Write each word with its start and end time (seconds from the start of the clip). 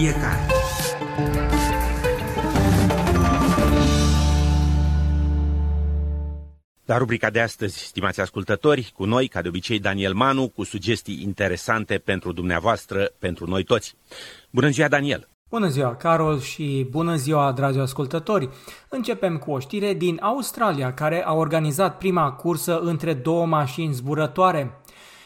fiecare. 0.00 0.46
La 6.84 6.96
rubrica 6.96 7.30
de 7.30 7.40
astăzi, 7.40 7.78
stimați 7.78 8.20
ascultători, 8.20 8.92
cu 8.96 9.04
noi, 9.04 9.28
ca 9.28 9.42
de 9.42 9.48
obicei, 9.48 9.78
Daniel 9.78 10.14
Manu, 10.14 10.48
cu 10.48 10.64
sugestii 10.64 11.22
interesante 11.22 11.98
pentru 11.98 12.32
dumneavoastră, 12.32 13.12
pentru 13.18 13.46
noi 13.46 13.64
toți. 13.64 13.96
Bună 14.50 14.68
ziua, 14.68 14.88
Daniel! 14.88 15.28
Bună 15.50 15.68
ziua, 15.68 15.94
Carol, 15.94 16.40
și 16.40 16.86
bună 16.90 17.14
ziua, 17.14 17.52
dragi 17.52 17.78
ascultători! 17.78 18.48
Începem 18.88 19.38
cu 19.38 19.50
o 19.50 19.58
știre 19.58 19.94
din 19.94 20.18
Australia, 20.20 20.94
care 20.94 21.24
a 21.24 21.32
organizat 21.32 21.98
prima 21.98 22.32
cursă 22.32 22.78
între 22.78 23.14
două 23.14 23.46
mașini 23.46 23.92
zburătoare. 23.92 24.79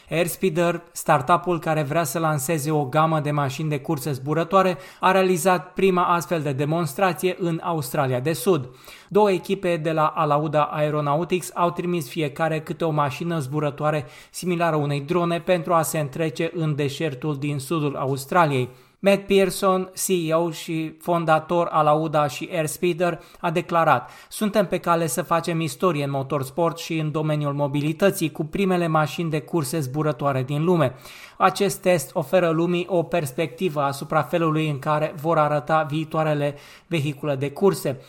Airspeeder, 0.09 0.81
startup-ul 0.91 1.59
care 1.59 1.81
vrea 1.81 2.03
să 2.03 2.19
lanseze 2.19 2.71
o 2.71 2.85
gamă 2.85 3.19
de 3.19 3.31
mașini 3.31 3.69
de 3.69 3.79
curse 3.79 4.11
zburătoare, 4.11 4.77
a 4.99 5.11
realizat 5.11 5.73
prima 5.73 6.03
astfel 6.03 6.41
de 6.41 6.51
demonstrație 6.51 7.35
în 7.39 7.59
Australia 7.63 8.19
de 8.19 8.33
Sud. 8.33 8.69
Două 9.09 9.31
echipe 9.31 9.77
de 9.77 9.91
la 9.91 10.05
Alauda 10.05 10.63
Aeronautics 10.63 11.51
au 11.53 11.71
trimis 11.71 12.09
fiecare 12.09 12.61
câte 12.61 12.85
o 12.85 12.89
mașină 12.89 13.39
zburătoare 13.39 14.05
similară 14.29 14.75
unei 14.75 15.01
drone 15.01 15.39
pentru 15.39 15.73
a 15.73 15.81
se 15.81 15.99
întrece 15.99 16.51
în 16.55 16.75
deșertul 16.75 17.37
din 17.37 17.59
sudul 17.59 17.95
Australiei. 17.95 18.69
Matt 19.05 19.27
Pearson, 19.27 19.91
CEO 20.05 20.51
și 20.51 20.95
fondator 20.99 21.67
al 21.71 21.87
Auda 21.87 22.27
și 22.27 22.49
Airspeeder, 22.51 23.21
a 23.39 23.51
declarat 23.51 24.09
Suntem 24.29 24.67
pe 24.67 24.77
cale 24.77 25.07
să 25.07 25.21
facem 25.21 25.59
istorie 25.61 26.03
în 26.03 26.09
motorsport 26.09 26.77
și 26.77 26.97
în 26.97 27.11
domeniul 27.11 27.53
mobilității 27.53 28.31
cu 28.31 28.45
primele 28.45 28.87
mașini 28.87 29.29
de 29.29 29.41
curse 29.41 29.79
zburătoare 29.79 30.43
din 30.43 30.63
lume. 30.63 30.95
Acest 31.37 31.81
test 31.81 32.09
oferă 32.13 32.49
lumii 32.49 32.85
o 32.89 33.03
perspectivă 33.03 33.81
asupra 33.81 34.21
felului 34.21 34.69
în 34.69 34.79
care 34.79 35.13
vor 35.21 35.37
arăta 35.37 35.83
viitoarele 35.89 36.55
vehicule 36.87 37.35
de 37.35 37.51
curse. 37.51 38.01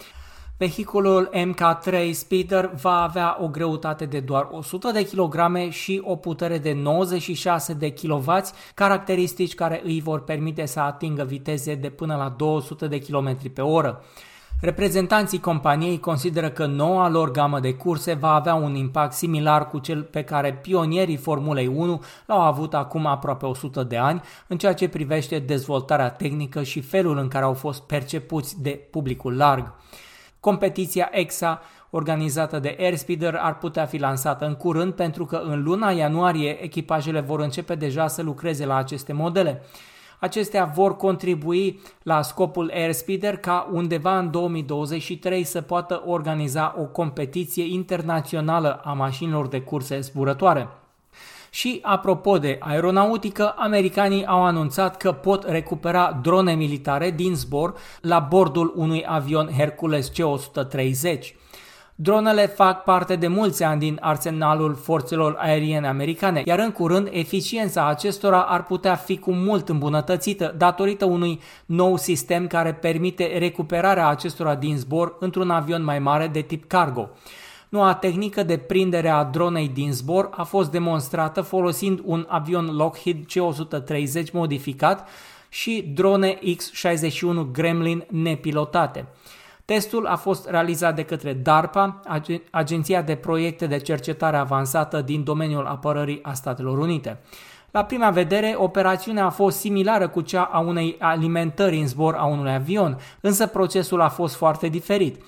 Vehiculul 0.59 1.31
MK3 1.35 2.11
Speeder 2.13 2.71
va 2.81 3.03
avea 3.03 3.37
o 3.41 3.49
greutate 3.49 4.05
de 4.05 4.21
doar 4.21 4.49
100 4.51 4.91
de 4.91 5.07
kg 5.07 5.71
și 5.71 6.03
o 6.05 6.17
putere 6.17 6.59
de 6.59 6.73
96 6.73 7.73
de 7.73 7.93
kW, 7.93 8.41
caracteristici 8.75 9.55
care 9.55 9.81
îi 9.85 10.01
vor 10.01 10.25
permite 10.25 10.67
să 10.67 10.81
atingă 10.81 11.25
viteze 11.25 11.75
de 11.75 11.89
până 11.89 12.17
la 12.17 12.29
200 12.29 12.87
de 12.87 12.99
km 12.99 13.53
pe 13.53 13.61
oră. 13.61 14.03
Reprezentanții 14.61 15.41
companiei 15.41 16.01
consideră 16.01 16.51
că 16.51 16.67
noua 16.67 17.09
lor 17.09 17.31
gamă 17.31 17.61
de 17.61 17.75
curse 17.75 18.13
va 18.15 18.35
avea 18.35 18.55
un 18.55 18.75
impact 18.75 19.13
similar 19.13 19.69
cu 19.69 19.79
cel 19.79 20.03
pe 20.03 20.23
care 20.23 20.55
pionierii 20.55 21.17
Formulei 21.17 21.67
1 21.67 22.03
l-au 22.27 22.41
avut 22.41 22.75
acum 22.75 23.07
aproape 23.07 23.47
100 23.47 23.83
de 23.83 23.97
ani 23.97 24.21
în 24.47 24.59
ceea 24.59 24.75
ce 24.75 24.89
privește 24.89 25.39
dezvoltarea 25.39 26.11
tehnică 26.11 26.63
și 26.63 26.81
felul 26.81 27.19
în 27.19 27.29
care 27.29 27.45
au 27.45 27.55
fost 27.55 27.83
percepuți 27.83 28.63
de 28.63 28.71
publicul 28.91 29.37
larg. 29.37 29.75
Competiția 30.47 31.09
EXA 31.13 31.61
organizată 31.91 32.59
de 32.59 32.77
Airspeeder 32.79 33.35
ar 33.35 33.59
putea 33.59 33.87
fi 33.87 33.99
lansată 33.99 34.47
în 34.47 34.55
curând 34.55 34.93
pentru 34.93 35.25
că 35.25 35.37
în 35.37 35.63
luna 35.63 35.91
ianuarie 35.91 36.63
echipajele 36.63 37.21
vor 37.21 37.41
începe 37.41 37.75
deja 37.75 38.07
să 38.07 38.23
lucreze 38.23 38.67
la 38.67 38.77
aceste 38.77 39.13
modele. 39.13 39.63
Acestea 40.21 40.65
vor 40.65 40.97
contribui 40.97 41.81
la 42.03 42.23
scopul 42.23 42.71
Airspeeder 42.75 43.37
ca 43.37 43.69
undeva 43.73 44.19
în 44.19 44.31
2023 44.31 45.45
să 45.45 45.61
poată 45.61 46.03
organiza 46.07 46.75
o 46.79 46.85
competiție 46.85 47.65
internațională 47.65 48.81
a 48.85 48.93
mașinilor 48.93 49.49
de 49.49 49.61
curse 49.61 50.01
zburătoare. 50.01 50.69
Și 51.57 51.79
apropo 51.83 52.39
de 52.39 52.57
aeronautică, 52.61 53.55
americanii 53.57 54.27
au 54.27 54.45
anunțat 54.45 54.97
că 54.97 55.13
pot 55.13 55.45
recupera 55.45 56.19
drone 56.23 56.53
militare 56.55 57.11
din 57.11 57.35
zbor 57.35 57.75
la 58.01 58.19
bordul 58.19 58.73
unui 58.77 59.05
avion 59.07 59.49
Hercules 59.57 60.11
C-130. 60.11 61.19
Dronele 61.95 62.47
fac 62.47 62.83
parte 62.83 63.17
de 63.17 63.27
mulți 63.27 63.63
ani 63.63 63.81
din 63.81 63.99
arsenalul 64.01 64.75
forțelor 64.75 65.37
aeriene 65.39 65.89
americane, 65.89 66.43
iar 66.45 66.59
în 66.59 66.71
curând 66.71 67.09
eficiența 67.13 67.89
acestora 67.89 68.43
ar 68.43 68.65
putea 68.65 68.95
fi 68.95 69.19
cu 69.19 69.33
mult 69.33 69.69
îmbunătățită 69.69 70.55
datorită 70.59 71.05
unui 71.05 71.41
nou 71.67 71.97
sistem 71.97 72.47
care 72.47 72.75
permite 72.75 73.39
recuperarea 73.39 74.09
acestora 74.09 74.55
din 74.55 74.77
zbor 74.77 75.17
într-un 75.21 75.51
avion 75.51 75.85
mai 75.85 75.99
mare 75.99 76.27
de 76.27 76.41
tip 76.41 76.69
cargo. 76.69 77.09
Noua 77.69 77.95
tehnică 77.95 78.43
de 78.43 78.57
prindere 78.57 79.09
a 79.09 79.25
dronei 79.25 79.69
din 79.69 79.93
zbor 79.93 80.29
a 80.31 80.43
fost 80.43 80.71
demonstrată 80.71 81.41
folosind 81.41 82.01
un 82.05 82.27
avion 82.29 82.77
Lockheed 82.77 83.17
C-130 83.27 84.33
modificat 84.33 85.09
și 85.49 85.91
drone 85.95 86.39
X-61 86.57 87.19
Gremlin 87.53 88.05
nepilotate. 88.11 89.07
Testul 89.65 90.07
a 90.07 90.17
fost 90.17 90.49
realizat 90.49 90.95
de 90.95 91.03
către 91.03 91.33
DARPA, 91.33 92.01
Agenția 92.51 93.03
de 93.03 93.15
Proiecte 93.15 93.67
de 93.67 93.79
Cercetare 93.79 94.37
Avansată 94.37 95.01
din 95.01 95.25
domeniul 95.25 95.67
apărării 95.67 96.19
a 96.23 96.33
Statelor 96.33 96.79
Unite. 96.79 97.19
La 97.71 97.85
prima 97.85 98.11
vedere, 98.11 98.55
operațiunea 98.59 99.25
a 99.25 99.31
fost 99.31 99.59
similară 99.59 100.09
cu 100.09 100.21
cea 100.21 100.43
a 100.43 100.59
unei 100.59 100.97
alimentări 100.99 101.79
în 101.79 101.87
zbor 101.87 102.15
a 102.15 102.25
unui 102.25 102.53
avion, 102.53 102.99
însă 103.21 103.47
procesul 103.47 104.01
a 104.01 104.09
fost 104.09 104.35
foarte 104.35 104.69
diferit. 104.69 105.23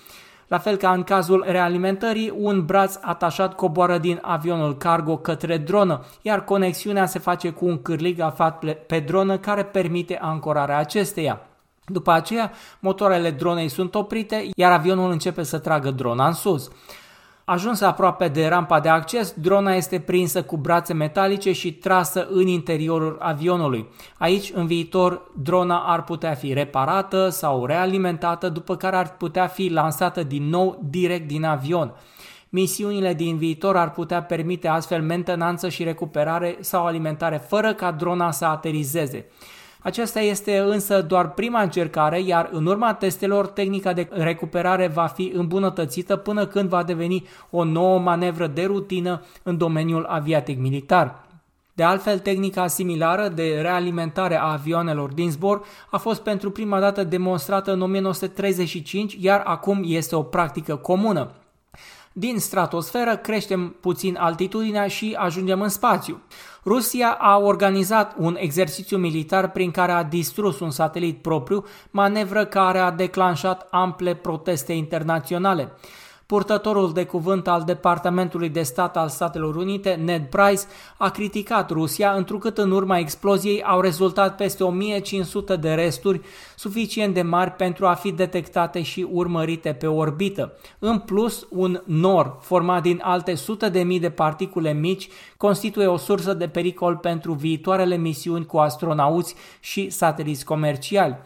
La 0.49 0.59
fel 0.59 0.77
ca 0.77 0.93
în 0.93 1.03
cazul 1.03 1.45
realimentării, 1.47 2.33
un 2.37 2.65
braț 2.65 2.99
atașat 3.01 3.55
coboară 3.55 3.99
din 3.99 4.19
avionul 4.23 4.77
cargo 4.77 5.17
către 5.17 5.57
dronă, 5.57 6.05
iar 6.23 6.45
conexiunea 6.45 7.07
se 7.07 7.19
face 7.19 7.51
cu 7.51 7.67
un 7.67 7.83
cârlig 7.83 8.21
aflat 8.21 8.65
pe 8.75 8.99
dronă 8.99 9.39
care 9.39 9.65
permite 9.65 10.19
ancorarea 10.21 10.79
acesteia. 10.79 11.41
După 11.87 12.13
aceea, 12.13 12.53
motoarele 12.81 13.31
dronei 13.31 13.69
sunt 13.69 13.95
oprite, 13.95 14.49
iar 14.57 14.73
avionul 14.73 15.11
începe 15.11 15.43
să 15.43 15.59
tragă 15.59 15.91
drona 15.91 16.27
în 16.27 16.33
sus. 16.33 16.71
Ajuns 17.51 17.81
aproape 17.81 18.29
de 18.29 18.47
rampa 18.47 18.81
de 18.81 18.89
acces, 18.89 19.35
drona 19.37 19.75
este 19.75 19.99
prinsă 19.99 20.43
cu 20.43 20.57
brațe 20.57 20.95
metalice 20.95 21.53
și 21.53 21.73
trasă 21.73 22.27
în 22.31 22.47
interiorul 22.47 23.17
avionului. 23.21 23.89
Aici, 24.19 24.51
în 24.55 24.67
viitor, 24.67 25.31
drona 25.37 25.79
ar 25.79 26.05
putea 26.05 26.35
fi 26.35 26.53
reparată 26.53 27.29
sau 27.29 27.67
realimentată, 27.67 28.49
după 28.49 28.77
care 28.77 28.97
ar 28.97 29.17
putea 29.17 29.47
fi 29.47 29.69
lansată 29.69 30.23
din 30.23 30.49
nou 30.49 30.81
direct 30.91 31.29
din 31.29 31.45
avion. 31.45 31.95
Misiunile 32.49 33.15
din 33.15 33.37
viitor 33.37 33.77
ar 33.77 33.91
putea 33.91 34.23
permite 34.23 34.69
astfel 34.69 35.03
mentenanță 35.03 35.69
și 35.69 35.85
recuperare 35.85 36.57
sau 36.61 36.87
alimentare 36.87 37.37
fără 37.49 37.75
ca 37.75 37.91
drona 37.91 38.31
să 38.31 38.45
aterizeze. 38.45 39.27
Aceasta 39.83 40.21
este 40.21 40.59
însă 40.59 41.03
doar 41.03 41.31
prima 41.31 41.62
încercare, 41.62 42.21
iar 42.21 42.49
în 42.53 42.66
urma 42.66 42.94
testelor, 42.94 43.47
tehnica 43.47 43.93
de 43.93 44.09
recuperare 44.11 44.87
va 44.87 45.06
fi 45.06 45.33
îmbunătățită 45.34 46.16
până 46.16 46.47
când 46.47 46.69
va 46.69 46.83
deveni 46.83 47.27
o 47.50 47.65
nouă 47.65 47.99
manevră 47.99 48.47
de 48.47 48.65
rutină 48.65 49.22
în 49.43 49.56
domeniul 49.56 50.05
aviatic 50.05 50.59
militar. 50.59 51.27
De 51.78 51.84
altfel, 51.84 52.19
tehnica 52.19 52.67
similară 52.67 53.28
de 53.28 53.59
realimentare 53.61 54.37
a 54.37 54.53
avioanelor 54.53 55.12
din 55.12 55.31
zbor 55.31 55.62
a 55.91 55.97
fost 55.97 56.21
pentru 56.21 56.50
prima 56.50 56.81
dată 56.81 57.05
demonstrată 57.05 57.72
în 57.72 57.81
1935, 57.81 59.17
iar 59.21 59.43
acum 59.44 59.83
este 59.84 60.17
o 60.17 60.22
practică 60.22 60.77
comună. 60.77 61.31
Din 62.19 62.39
stratosferă 62.39 63.17
creștem 63.17 63.77
puțin 63.81 64.17
altitudinea 64.17 64.87
și 64.87 65.17
ajungem 65.19 65.61
în 65.61 65.69
spațiu. 65.69 66.21
Rusia 66.65 67.17
a 67.21 67.37
organizat 67.37 68.15
un 68.17 68.37
exercițiu 68.39 68.97
militar 68.97 69.51
prin 69.51 69.71
care 69.71 69.93
a 69.93 70.03
distrus 70.03 70.61
un 70.61 70.71
satelit 70.71 71.23
propriu, 71.23 71.65
manevră 71.91 72.47
care 72.47 72.79
a 72.79 72.91
declanșat 72.91 73.69
ample 73.70 74.15
proteste 74.15 74.73
internaționale. 74.73 75.73
Purtătorul 76.29 76.93
de 76.93 77.05
cuvânt 77.05 77.49
al 77.49 77.63
Departamentului 77.63 78.49
de 78.49 78.63
Stat 78.63 78.97
al 78.97 79.09
Statelor 79.09 79.57
Unite, 79.57 79.91
Ned 79.91 80.25
Price, 80.25 80.63
a 80.97 81.11
criticat 81.11 81.71
Rusia, 81.71 82.13
întrucât 82.13 82.59
în 82.59 82.71
urma 82.71 82.99
exploziei 82.99 83.63
au 83.63 83.81
rezultat 83.81 84.37
peste 84.37 84.65
1500 84.65 85.57
de 85.57 85.75
resturi 85.75 86.21
suficient 86.57 87.15
de 87.15 87.23
mari 87.23 87.51
pentru 87.51 87.87
a 87.87 87.95
fi 87.95 88.13
detectate 88.13 88.83
și 88.83 89.07
urmărite 89.11 89.73
pe 89.73 89.87
orbită. 89.87 90.53
În 90.79 90.99
plus, 90.99 91.47
un 91.51 91.83
nor 91.85 92.39
format 92.41 92.83
din 92.83 93.01
alte 93.03 93.35
sute 93.35 93.69
de 93.69 93.83
mii 93.83 94.01
de 94.01 94.11
particule 94.11 94.73
mici 94.73 95.09
constituie 95.37 95.87
o 95.87 95.97
sursă 95.97 96.35
de 96.35 96.49
pericol 96.49 96.97
pentru 96.97 97.33
viitoarele 97.33 97.97
misiuni 97.97 98.47
cu 98.47 98.59
astronauți 98.59 99.35
și 99.61 99.91
sateliți 99.91 100.45
comerciali. 100.45 101.19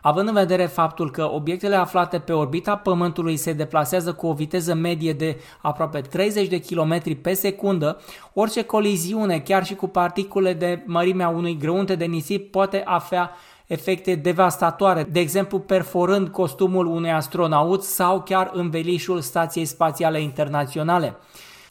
Având 0.00 0.28
în 0.28 0.34
vedere 0.34 0.66
faptul 0.66 1.10
că 1.10 1.30
obiectele 1.30 1.76
aflate 1.76 2.18
pe 2.18 2.32
orbita 2.32 2.76
Pământului 2.76 3.36
se 3.36 3.52
deplasează 3.52 4.12
cu 4.12 4.26
o 4.26 4.32
viteză 4.32 4.74
medie 4.74 5.12
de 5.12 5.40
aproape 5.62 6.00
30 6.00 6.48
de 6.48 6.60
km 6.60 7.20
pe 7.20 7.32
secundă, 7.32 8.00
orice 8.32 8.62
coliziune, 8.62 9.40
chiar 9.40 9.64
și 9.64 9.74
cu 9.74 9.86
particule 9.88 10.52
de 10.52 10.82
mărimea 10.86 11.28
unui 11.28 11.56
grăunte 11.56 11.94
de 11.94 12.04
nisip, 12.04 12.50
poate 12.50 12.82
avea 12.84 13.30
efecte 13.66 14.14
devastatoare, 14.14 15.02
de 15.02 15.20
exemplu 15.20 15.58
perforând 15.58 16.28
costumul 16.28 16.86
unui 16.86 17.10
astronaut 17.10 17.82
sau 17.82 18.22
chiar 18.22 18.50
învelișul 18.52 19.20
Stației 19.20 19.64
Spațiale 19.64 20.20
Internaționale. 20.20 21.16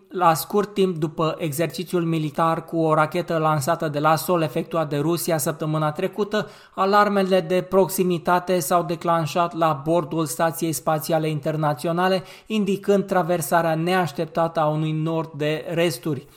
La 0.09 0.33
scurt 0.33 0.73
timp 0.73 0.97
după 0.97 1.35
exercițiul 1.39 2.03
militar 2.03 2.65
cu 2.65 2.77
o 2.77 2.93
rachetă 2.93 3.37
lansată 3.37 3.87
de 3.87 3.99
la 3.99 4.15
sol 4.15 4.41
efectuat 4.41 4.89
de 4.89 4.97
Rusia 4.97 5.37
săptămâna 5.37 5.91
trecută, 5.91 6.49
alarmele 6.73 7.39
de 7.39 7.61
proximitate 7.61 8.59
s-au 8.59 8.83
declanșat 8.83 9.53
la 9.53 9.81
bordul 9.83 10.25
Stației 10.25 10.71
Spațiale 10.71 11.29
Internaționale, 11.29 12.23
indicând 12.45 13.05
traversarea 13.05 13.75
neașteptată 13.75 14.59
a 14.59 14.67
unui 14.67 14.91
nord 14.91 15.31
de 15.31 15.65
resturi 15.69 16.27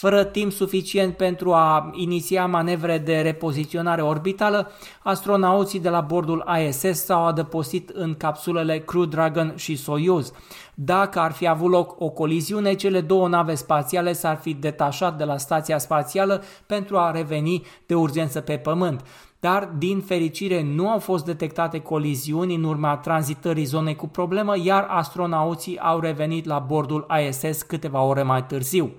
fără 0.00 0.24
timp 0.24 0.52
suficient 0.52 1.16
pentru 1.16 1.52
a 1.52 1.90
iniția 1.94 2.46
manevre 2.46 2.98
de 2.98 3.20
repoziționare 3.20 4.02
orbitală, 4.02 4.70
astronauții 5.02 5.80
de 5.80 5.88
la 5.88 6.00
bordul 6.00 6.44
ISS 6.66 7.04
s-au 7.04 7.26
adăpostit 7.26 7.88
în 7.88 8.14
capsulele 8.14 8.78
Crew 8.78 9.04
Dragon 9.04 9.52
și 9.56 9.76
Soyuz. 9.76 10.32
Dacă 10.74 11.18
ar 11.18 11.32
fi 11.32 11.48
avut 11.48 11.70
loc 11.70 12.00
o 12.00 12.08
coliziune, 12.08 12.74
cele 12.74 13.00
două 13.00 13.28
nave 13.28 13.54
spațiale 13.54 14.12
s-ar 14.12 14.36
fi 14.36 14.54
detașat 14.54 15.16
de 15.16 15.24
la 15.24 15.36
stația 15.36 15.78
spațială 15.78 16.42
pentru 16.66 16.98
a 16.98 17.10
reveni 17.10 17.62
de 17.86 17.94
urgență 17.94 18.40
pe 18.40 18.56
Pământ 18.56 19.04
dar 19.40 19.70
din 19.78 20.00
fericire 20.00 20.62
nu 20.62 20.88
au 20.88 20.98
fost 20.98 21.24
detectate 21.24 21.78
coliziuni 21.78 22.54
în 22.54 22.64
urma 22.64 22.96
tranzitării 22.96 23.64
zonei 23.64 23.96
cu 23.96 24.08
problemă, 24.08 24.54
iar 24.64 24.86
astronauții 24.88 25.78
au 25.78 26.00
revenit 26.00 26.44
la 26.44 26.58
bordul 26.58 27.06
ISS 27.26 27.62
câteva 27.62 28.02
ore 28.02 28.22
mai 28.22 28.44
târziu. 28.44 28.90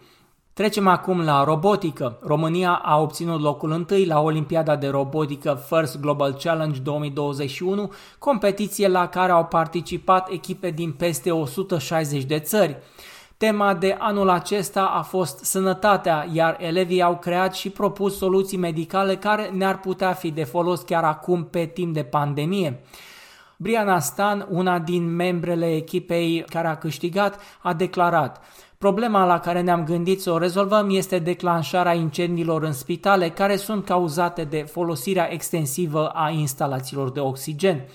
Trecem 0.53 0.87
acum 0.87 1.21
la 1.21 1.43
robotică. 1.43 2.17
România 2.21 2.71
a 2.83 2.97
obținut 2.97 3.41
locul 3.41 3.71
întâi 3.71 4.05
la 4.05 4.19
Olimpiada 4.19 4.75
de 4.75 4.87
Robotică 4.87 5.63
First 5.67 5.99
Global 5.99 6.33
Challenge 6.33 6.79
2021, 6.79 7.91
competiție 8.19 8.87
la 8.87 9.07
care 9.07 9.31
au 9.31 9.45
participat 9.45 10.29
echipe 10.29 10.69
din 10.69 10.91
peste 10.91 11.31
160 11.31 12.23
de 12.23 12.39
țări. 12.39 12.77
Tema 13.37 13.73
de 13.73 13.95
anul 13.99 14.29
acesta 14.29 14.85
a 14.85 15.01
fost 15.01 15.43
sănătatea, 15.43 16.27
iar 16.33 16.57
elevii 16.59 17.01
au 17.01 17.17
creat 17.17 17.53
și 17.53 17.69
propus 17.69 18.17
soluții 18.17 18.57
medicale 18.57 19.15
care 19.15 19.49
ne-ar 19.49 19.79
putea 19.79 20.13
fi 20.13 20.31
de 20.31 20.43
folos 20.43 20.81
chiar 20.81 21.03
acum 21.03 21.43
pe 21.43 21.65
timp 21.65 21.93
de 21.93 22.03
pandemie. 22.03 22.81
Briana 23.57 23.99
Stan, 23.99 24.47
una 24.49 24.79
din 24.79 25.15
membrele 25.15 25.75
echipei 25.75 26.45
care 26.49 26.67
a 26.67 26.77
câștigat, 26.77 27.41
a 27.61 27.73
declarat 27.73 28.41
Problema 28.81 29.25
la 29.25 29.39
care 29.39 29.61
ne-am 29.61 29.83
gândit 29.83 30.21
să 30.21 30.31
o 30.31 30.37
rezolvăm 30.37 30.89
este 30.89 31.19
declanșarea 31.19 31.93
incendiilor 31.93 32.63
în 32.63 32.71
spitale 32.71 33.29
care 33.29 33.55
sunt 33.55 33.85
cauzate 33.85 34.43
de 34.43 34.57
folosirea 34.57 35.33
extensivă 35.33 36.07
a 36.07 36.29
instalațiilor 36.29 37.11
de 37.11 37.19
oxigen. 37.19 37.85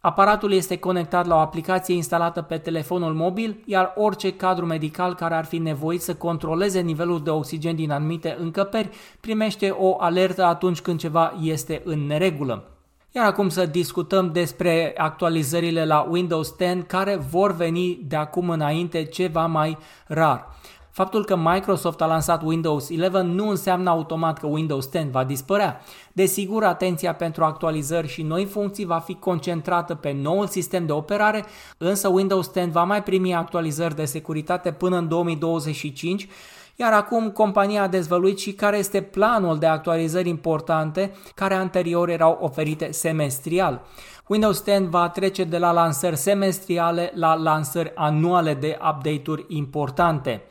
Aparatul 0.00 0.52
este 0.52 0.78
conectat 0.78 1.26
la 1.26 1.34
o 1.34 1.38
aplicație 1.38 1.94
instalată 1.94 2.42
pe 2.42 2.58
telefonul 2.58 3.14
mobil, 3.14 3.62
iar 3.64 3.92
orice 3.96 4.32
cadru 4.32 4.66
medical 4.66 5.14
care 5.14 5.34
ar 5.34 5.44
fi 5.44 5.58
nevoit 5.58 6.02
să 6.02 6.14
controleze 6.14 6.80
nivelul 6.80 7.22
de 7.22 7.30
oxigen 7.30 7.76
din 7.76 7.90
anumite 7.90 8.36
încăperi 8.40 8.90
primește 9.20 9.70
o 9.70 9.96
alertă 9.98 10.44
atunci 10.44 10.80
când 10.80 10.98
ceva 10.98 11.32
este 11.42 11.82
în 11.84 12.06
neregulă. 12.06 12.79
Iar 13.12 13.26
acum 13.26 13.48
să 13.48 13.66
discutăm 13.66 14.32
despre 14.32 14.94
actualizările 14.96 15.84
la 15.84 16.06
Windows 16.10 16.56
10 16.56 16.84
care 16.86 17.16
vor 17.16 17.54
veni 17.54 18.00
de 18.08 18.16
acum 18.16 18.50
înainte 18.50 19.04
ceva 19.04 19.46
mai 19.46 19.78
rar. 20.06 20.48
Faptul 20.90 21.24
că 21.24 21.36
Microsoft 21.36 22.00
a 22.00 22.06
lansat 22.06 22.42
Windows 22.42 22.88
11 22.88 23.20
nu 23.20 23.48
înseamnă 23.48 23.90
automat 23.90 24.38
că 24.38 24.46
Windows 24.46 24.90
10 24.90 25.08
va 25.10 25.24
dispărea. 25.24 25.80
Desigur, 26.12 26.64
atenția 26.64 27.14
pentru 27.14 27.44
actualizări 27.44 28.08
și 28.08 28.22
noi 28.22 28.44
funcții 28.44 28.84
va 28.84 28.98
fi 28.98 29.14
concentrată 29.14 29.94
pe 29.94 30.12
noul 30.12 30.46
sistem 30.46 30.86
de 30.86 30.92
operare, 30.92 31.44
însă 31.78 32.08
Windows 32.08 32.52
10 32.52 32.70
va 32.70 32.84
mai 32.84 33.02
primi 33.02 33.34
actualizări 33.34 33.96
de 33.96 34.04
securitate 34.04 34.72
până 34.72 34.96
în 34.96 35.08
2025 35.08 36.28
iar 36.80 36.92
acum 36.92 37.30
compania 37.30 37.82
a 37.82 37.86
dezvăluit 37.86 38.38
și 38.38 38.52
care 38.52 38.78
este 38.78 39.00
planul 39.00 39.58
de 39.58 39.66
actualizări 39.66 40.28
importante 40.28 41.12
care 41.34 41.54
anterior 41.54 42.08
erau 42.08 42.38
oferite 42.40 42.90
semestrial. 42.90 43.82
Windows 44.26 44.62
10 44.62 44.86
va 44.90 45.08
trece 45.08 45.44
de 45.44 45.58
la 45.58 45.72
lansări 45.72 46.16
semestriale 46.16 47.12
la 47.14 47.34
lansări 47.34 47.92
anuale 47.94 48.54
de 48.54 48.78
update-uri 48.90 49.44
importante. 49.48 50.42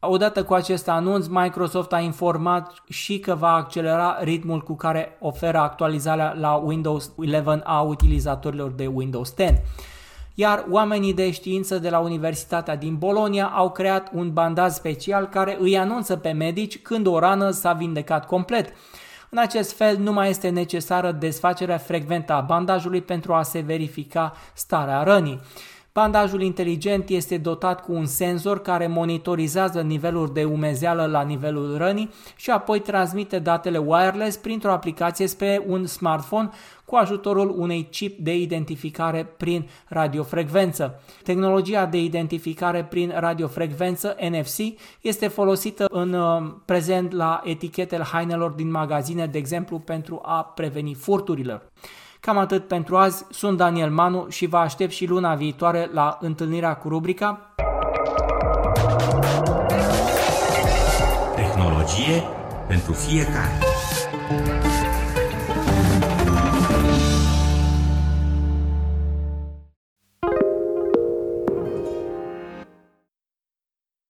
Odată 0.00 0.44
cu 0.44 0.54
acest 0.54 0.88
anunț, 0.88 1.26
Microsoft 1.26 1.92
a 1.92 1.98
informat 2.00 2.74
și 2.88 3.18
că 3.18 3.34
va 3.34 3.52
accelera 3.52 4.18
ritmul 4.20 4.60
cu 4.60 4.76
care 4.76 5.16
oferă 5.20 5.58
actualizarea 5.58 6.34
la 6.38 6.54
Windows 6.54 7.12
11 7.16 7.60
a 7.64 7.80
utilizatorilor 7.80 8.70
de 8.70 8.86
Windows 8.86 9.34
10 9.34 9.62
iar 10.40 10.64
oamenii 10.70 11.14
de 11.14 11.30
știință 11.30 11.78
de 11.78 11.90
la 11.90 11.98
Universitatea 11.98 12.76
din 12.76 12.96
Bolonia 12.96 13.46
au 13.46 13.70
creat 13.70 14.10
un 14.14 14.32
bandaj 14.32 14.72
special 14.72 15.26
care 15.28 15.56
îi 15.60 15.78
anunță 15.78 16.16
pe 16.16 16.30
medici 16.30 16.78
când 16.78 17.06
o 17.06 17.18
rană 17.18 17.50
s-a 17.50 17.72
vindecat 17.72 18.26
complet. 18.26 18.72
În 19.30 19.38
acest 19.38 19.76
fel 19.76 19.96
nu 19.96 20.12
mai 20.12 20.28
este 20.28 20.48
necesară 20.48 21.12
desfacerea 21.12 21.78
frecventă 21.78 22.32
a 22.32 22.40
bandajului 22.40 23.02
pentru 23.02 23.32
a 23.32 23.42
se 23.42 23.60
verifica 23.60 24.32
starea 24.54 25.02
rănii. 25.02 25.40
Bandajul 25.92 26.42
inteligent 26.42 27.08
este 27.08 27.38
dotat 27.38 27.84
cu 27.84 27.92
un 27.92 28.06
senzor 28.06 28.62
care 28.62 28.86
monitorizează 28.86 29.80
nivelul 29.80 30.30
de 30.32 30.44
umezeală 30.44 31.06
la 31.06 31.22
nivelul 31.22 31.76
rănii 31.76 32.10
și 32.36 32.50
apoi 32.50 32.80
transmite 32.80 33.38
datele 33.38 33.78
wireless 33.78 34.36
printr-o 34.36 34.72
aplicație 34.72 35.26
spre 35.26 35.64
un 35.66 35.86
smartphone 35.86 36.50
cu 36.84 36.96
ajutorul 36.96 37.54
unei 37.56 37.88
chip 37.90 38.18
de 38.18 38.36
identificare 38.36 39.24
prin 39.36 39.68
radiofrecvență. 39.88 41.02
Tehnologia 41.22 41.86
de 41.86 41.98
identificare 42.02 42.84
prin 42.84 43.12
radiofrecvență 43.16 44.16
NFC 44.30 44.58
este 45.00 45.28
folosită 45.28 45.86
în 45.90 46.12
uh, 46.12 46.52
prezent 46.64 47.12
la 47.12 47.40
etichetele 47.44 48.04
hainelor 48.04 48.50
din 48.50 48.70
magazine, 48.70 49.26
de 49.26 49.38
exemplu, 49.38 49.78
pentru 49.78 50.20
a 50.24 50.44
preveni 50.44 50.94
furturile. 50.94 51.62
Cam 52.20 52.38
atât 52.38 52.68
pentru 52.68 52.96
azi, 52.96 53.24
sunt 53.30 53.56
Daniel 53.56 53.90
Manu 53.90 54.26
și 54.28 54.46
vă 54.46 54.56
aștept 54.56 54.92
și 54.92 55.06
luna 55.06 55.34
viitoare 55.34 55.90
la 55.92 56.18
întâlnirea 56.20 56.74
cu 56.74 56.88
rubrica 56.88 57.54
Tehnologie 61.34 62.22
pentru 62.68 62.92
fiecare. 62.92 63.52